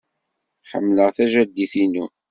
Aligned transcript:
Ḥemmleɣ 0.71 1.09
tajaddit-inu. 1.15 2.05